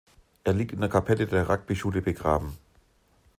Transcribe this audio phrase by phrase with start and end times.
[0.43, 2.57] Er liegt in der Kapelle der Rugby-Schule begraben.